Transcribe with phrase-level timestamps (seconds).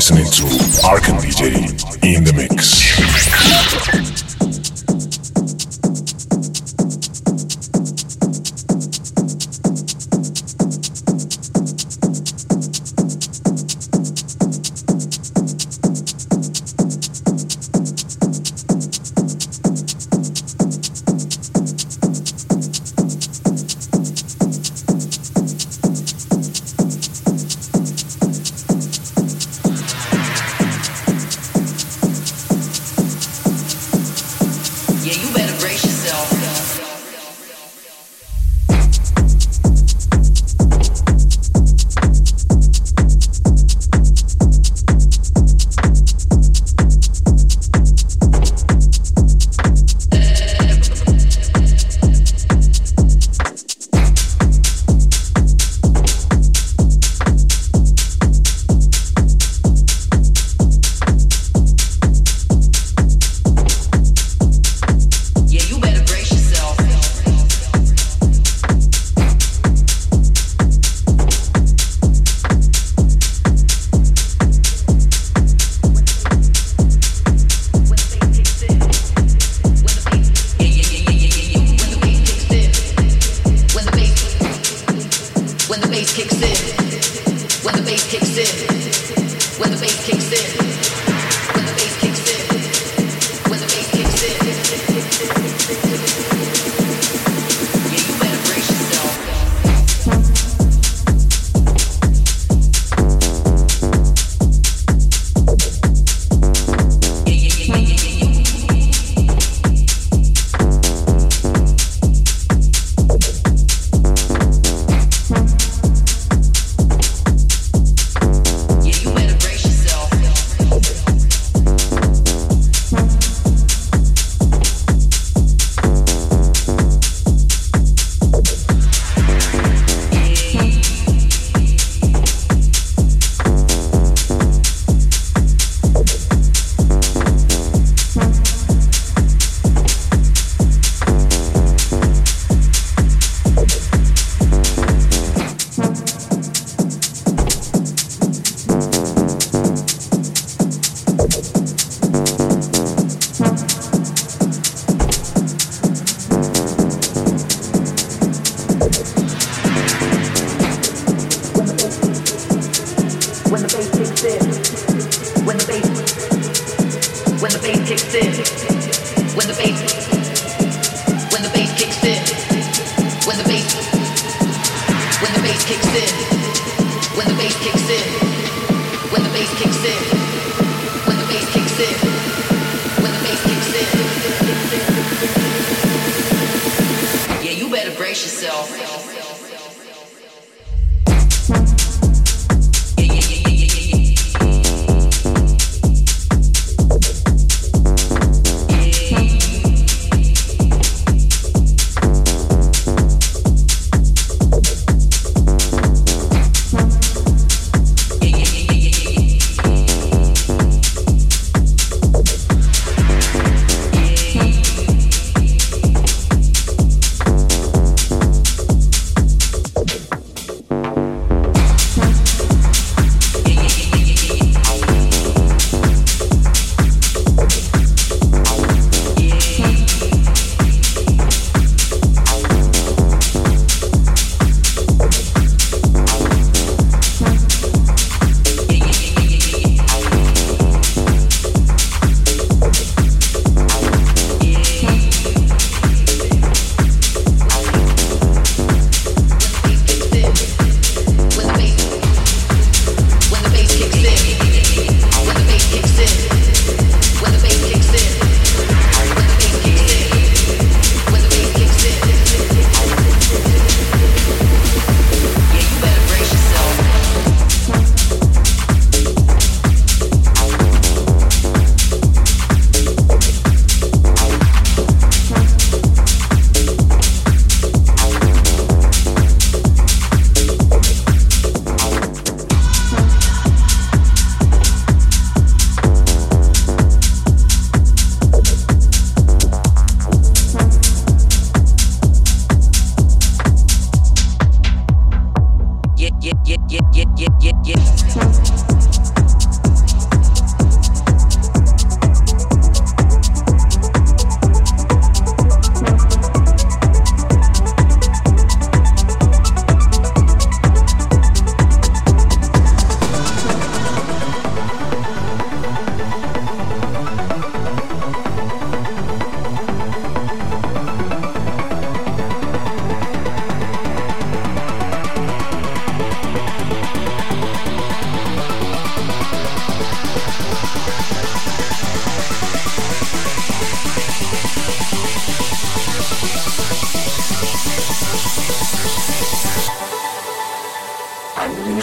[0.00, 0.44] listening to
[0.86, 4.29] Arkan DJ in the mix.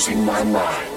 [0.07, 0.96] losing my mind.